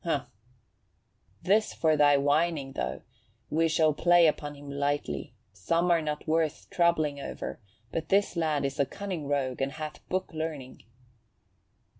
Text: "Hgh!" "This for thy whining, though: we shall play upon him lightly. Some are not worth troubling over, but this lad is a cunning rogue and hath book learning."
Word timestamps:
"Hgh!" 0.03 0.25
"This 1.43 1.75
for 1.75 1.95
thy 1.95 2.17
whining, 2.17 2.71
though: 2.73 3.03
we 3.51 3.67
shall 3.67 3.93
play 3.93 4.25
upon 4.25 4.55
him 4.55 4.67
lightly. 4.67 5.35
Some 5.53 5.91
are 5.91 6.01
not 6.01 6.27
worth 6.27 6.67
troubling 6.71 7.19
over, 7.19 7.59
but 7.91 8.09
this 8.09 8.35
lad 8.35 8.65
is 8.65 8.79
a 8.79 8.85
cunning 8.87 9.27
rogue 9.27 9.61
and 9.61 9.73
hath 9.73 9.99
book 10.09 10.33
learning." 10.33 10.85